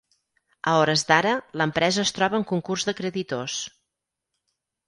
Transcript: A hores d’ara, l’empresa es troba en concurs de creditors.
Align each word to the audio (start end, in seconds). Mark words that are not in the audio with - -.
A 0.71 0.71
hores 0.83 1.03
d’ara, 1.09 1.33
l’empresa 1.61 2.05
es 2.05 2.13
troba 2.21 2.39
en 2.39 2.47
concurs 2.53 2.89
de 2.89 2.97
creditors. 3.01 3.63